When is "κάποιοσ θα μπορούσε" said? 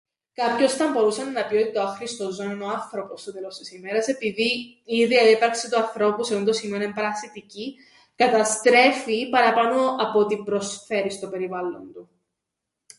0.33-1.23